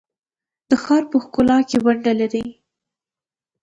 [0.69, 2.45] د ښار په ښکلا کې ونډه لري؟